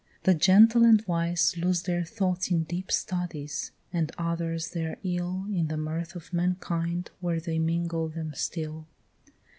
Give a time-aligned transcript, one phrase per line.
[0.23, 5.67] The gentle and wise Lose their thoughts in deep studies, and others their ill In
[5.67, 8.87] the mirth of mankind where they mingle them still.